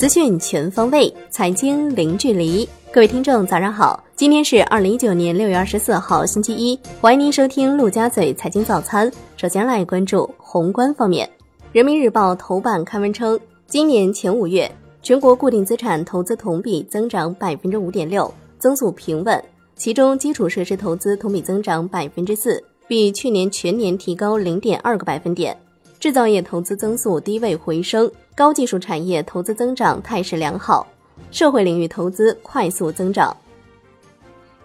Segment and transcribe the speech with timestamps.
[0.00, 2.66] 资讯全方位，财经零距离。
[2.90, 4.02] 各位听众，早上好！
[4.16, 6.80] 今天是二零一九年六月二十四号，星期一。
[7.02, 9.12] 欢迎您收听陆家嘴财经早餐。
[9.36, 11.28] 首先来关注宏观方面，
[11.70, 19.44] 《人民日报》头版刊文称，今年前五月，全国固定资产投资同比增长百分之五点六，增速平稳。
[19.76, 25.54] 其中，基础设施投资同比增长百分之四，比去年全年提高零点二个百分点。
[25.98, 30.86] 制造业投资增速低位回升，高技术产业投资增长态势良好，
[31.30, 33.36] 社会领域投资快速增长。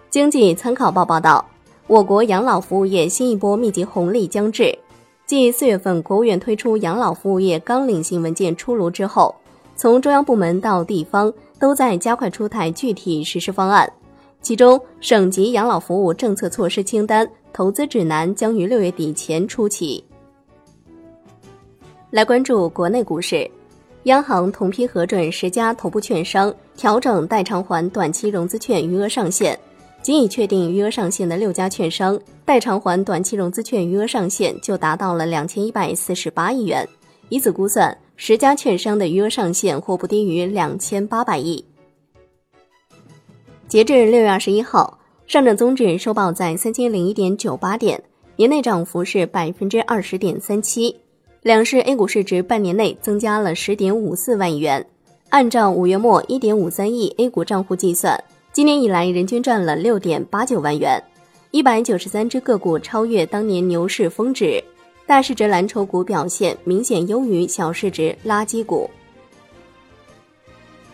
[0.08, 1.44] 经济参考报报道，
[1.86, 4.76] 我国养老服务业新一波密集红利将至。
[5.26, 9.34] 继四月份国务院推出养老服务业纲领性文件出炉之后，
[9.74, 13.92] 从中央部门到地方都在加快出台具体实施方案，
[14.40, 20.02] 其中省级养老服务政策措施清单、投资指南将于六月底前出齐。
[22.10, 23.50] 来关注国内股市，
[24.06, 29.58] 央行同批核准十家头部券商调整待偿还短期融资券余额上限，
[30.00, 36.88] 仅已确定余额上限的六家券商待偿还短期融资券余额上限就达到了两千一百四十八亿元，
[37.30, 41.64] 以此估算，十家券商的余额上限或不低于两千八百亿。
[43.66, 48.00] 截至六月二十一号，上证综指收报在三千零一点九八点，
[48.36, 50.96] 年内涨幅是百分之二十点三七。
[51.46, 54.84] 两市 A 股市值半年内增加了十点五四万亿元，
[55.28, 58.20] 按照五月末一点五三亿 A 股账户计算，
[58.52, 61.00] 今年以来人均赚了六点八九万元。
[61.52, 64.60] 一百九十三只个股超越当年牛市峰值，
[65.06, 68.90] 大市值蓝筹股表现明显优于小市值垃圾股。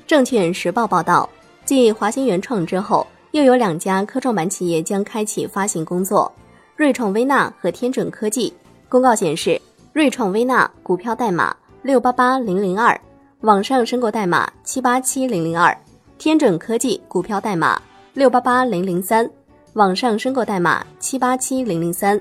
[0.06, 1.26] 证券时报报道，
[1.64, 6.30] 继华兴原创之后，又有两家科创板企业将开启发行工作，
[6.76, 8.52] 瑞创微纳和天准科技。
[8.90, 9.58] 公告显示。
[9.92, 12.98] 瑞创微纳股票代码六八八零零二，
[13.40, 15.70] 网上申购代码七八七零零二；
[16.16, 17.78] 天准科技股票代码
[18.14, 19.30] 六八八零零三，
[19.74, 22.18] 网上申购代码七八七零零三。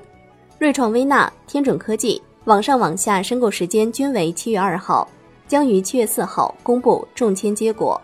[0.58, 5.08] 瑞创微纳、天准科技网上网下申购时间均为七月二号，
[5.48, 7.98] 将于七月四号公布中签结果。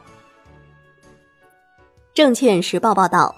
[2.15, 3.35] 证券时报报道，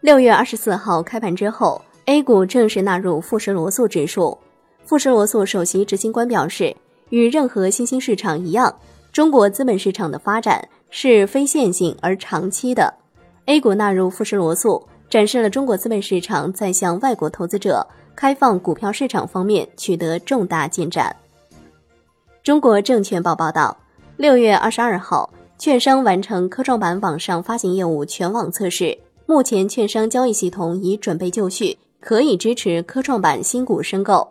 [0.00, 4.38] 六月二十四号开盘之后，A 股正式纳入富时罗素指数。
[4.84, 6.74] 富时罗素首席执行官表示，
[7.08, 8.74] 与任何新兴市场一样，
[9.12, 12.92] 中国资本市场的发展是非线性而长期的。
[13.46, 21.14] A 股纳入富时罗素，展示了中国资本市场在向外国投资者开放股票市场方面取得重大进展。
[22.42, 23.74] 中国证券报报道，
[24.18, 34.28] 六月二十二号，券商完成科创板网上发行业务全网测试，目前券商交易系统已准备就绪，可以支持科创板新股申购。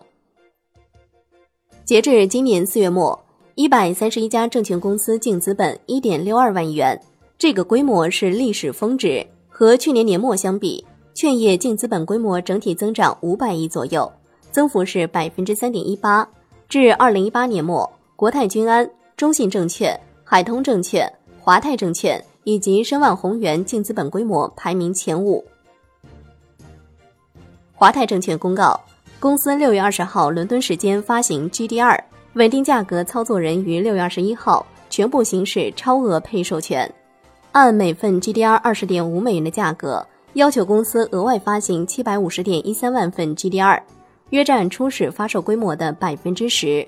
[1.85, 3.19] 截至今年四月末，
[3.55, 6.97] 一百三十一家证券公司净资本一点六二万亿元，
[7.37, 9.25] 这个规模是历史峰值。
[9.49, 10.83] 和去年年末相比，
[11.13, 14.09] 券业净资本规模整体增长五百亿左右，
[14.49, 16.25] 增幅是百分之三点一八。
[16.69, 21.05] 至二零一八年末，国泰君安、中信证券、海通证券、
[21.37, 25.43] 华泰证券以及申万宏源净资本规模排名前五。
[27.73, 28.79] 华泰证券公告。
[29.23, 31.97] 公司六月二十号伦敦时间发行 GDR
[32.33, 36.93] 稳定价格，操作人于六月二十一号全部行使超额配售权，
[37.53, 43.81] 按每份 GDR 二十点五美元的价格，要求公司额外发行七百五十点一三万份 GDR，
[44.31, 46.85] 约占初始发售规模的百分之十，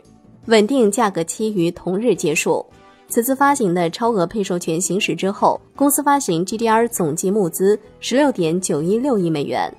[0.48, 2.66] 稳定价格期于同日结束。
[3.08, 9.74] 此次发行的超额配售权行使之后，公司发行 GDR 总计募资十六点九一六亿美元。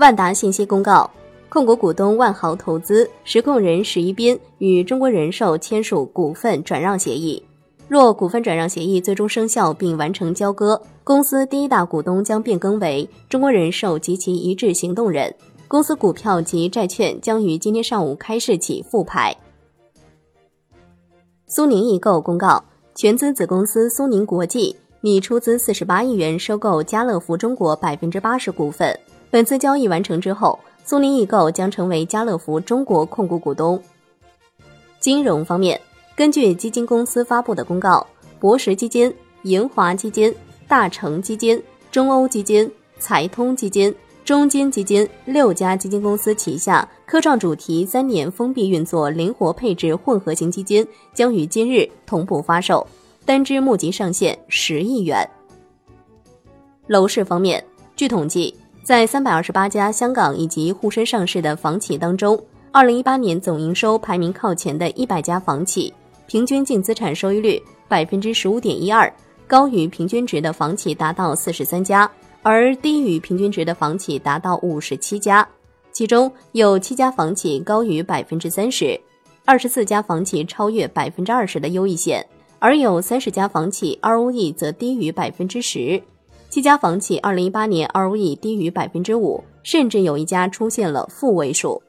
[0.00, 1.10] 万达信息公告，
[1.50, 7.42] 控股股东万豪投资实控人史一斌与中国人寿签署股份转让协议。
[7.86, 15.34] 若股份转让协议最终生效并完成交割，公司第一大股东将变更为中国人寿及其一致行动人。
[15.68, 19.36] 公司股票及债券将于今天上午开市起复牌。
[21.46, 22.64] 苏宁易购公告，
[22.94, 28.98] 全资子公司苏宁国际拟出资四十八亿元收购家乐福中国百分之八十股份。
[29.30, 33.80] 本次交易完成之后，苏宁易购将成为家乐福中国控股股东。
[34.98, 35.80] 金融方面，
[36.16, 38.04] 根据基金公司发布的公告，
[38.40, 40.34] 博时基金、银华基金、
[40.66, 41.62] 大成基金、
[41.92, 43.94] 中欧基金、财通基金、
[44.24, 52.84] 中金基金六家基金公司旗下科创主题三年封闭运作灵活配置混合型基金将于今日同步发售，
[53.24, 55.28] 单支募集上限十亿元。
[56.88, 58.52] 楼市方面，据统计。
[58.82, 62.42] 在三百二十八家香港以及沪深上市的房企当中，
[62.72, 65.92] 二零一八年总营收排名靠前的一百家房企，
[66.26, 69.12] 平均净资产收益率百分之十五点一二，
[69.46, 72.10] 高于平均值的房企达到四十三家，
[72.42, 75.46] 而低于平均值的房企达到五十七家，
[75.92, 78.98] 其中有七家房企高于百分之三十，
[79.44, 82.26] 二十四家房企超越百分之二十的优异线，
[82.58, 86.02] 而有三十家房企 ROE 则低于百分之十。
[86.50, 91.80] 七家房企二零一八年 ROE 低于百分之五，甚至有一家出现了负位数。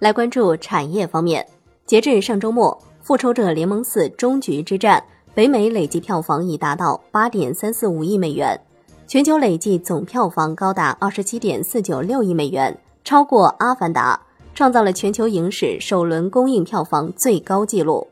[0.00, 1.46] 来关注产业方面，
[1.86, 5.00] 截至上周末，《复仇者联盟四：终局之战》
[5.34, 8.60] 北美累计票房已达到八点三四五亿美元，
[9.06, 14.20] 全球累计总票房高达二十七点四九六亿美元，超过《阿凡达》，
[14.54, 18.06] 创造了全球影史首轮公映票房最高纪录。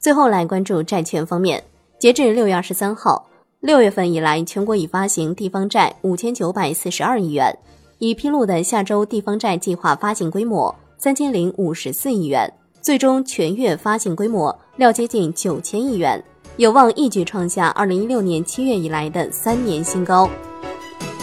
[0.00, 1.62] 最后来关注债券方面，
[2.00, 3.24] 截至六月二十三号。
[3.66, 7.52] 六月份以来，全国已发行地方债五千九百四十二亿元，
[7.98, 12.48] 已披露的下周地方债计划发行规模三千零五十四亿元，
[12.80, 16.22] 最终全月发行规模料接近九千亿元，
[16.58, 20.30] 有望一举创下二零一六年七月以来的三年新高。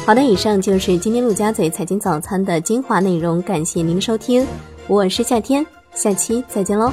[0.05, 4.45] 好的，以上就是今天陆家嘴财经早餐的精华内容，感谢您收听，
[4.89, 6.91] 我是夏天，下期再见喽。